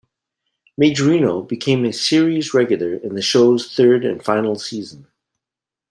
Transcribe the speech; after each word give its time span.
Majorino 0.81 1.47
became 1.47 1.85
a 1.85 1.93
series 1.93 2.55
regular 2.55 2.95
in 2.95 3.13
the 3.13 3.21
show's 3.21 3.71
third 3.71 4.03
and 4.03 4.25
final 4.25 4.55
season. 4.55 5.05